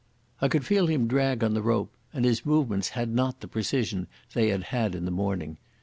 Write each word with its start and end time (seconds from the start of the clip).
I 0.41 0.47
could 0.47 0.65
feel 0.65 0.87
him 0.87 1.07
drag 1.07 1.43
on 1.43 1.53
the 1.53 1.61
rope, 1.61 1.95
and 2.11 2.25
his 2.25 2.43
movements 2.43 2.89
had 2.97 3.13
not 3.13 3.39
the 3.41 3.47
precision 3.47 4.07
they 4.33 4.47
had 4.47 4.63
had 4.73 4.95
in 4.95 5.05
the 5.05 5.11
morning. 5.11 5.59